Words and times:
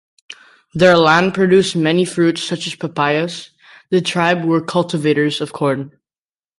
Their 0.73 0.97
land 0.97 1.35
produced 1.35 1.75
many 1.75 2.05
fruits, 2.05 2.41
such 2.43 2.65
as 2.65 2.73
papayas; 2.73 3.51
the 3.91 4.01
tribe 4.01 4.43
were 4.43 4.59
cultivators 4.65 5.41
of 5.41 5.53
corn. 5.53 5.91